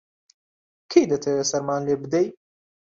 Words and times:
کەی 0.91 1.09
دەتەوێ 1.11 1.43
سەرمان 1.51 1.81
لێ 1.87 1.95
بدەی؟ 2.01 2.27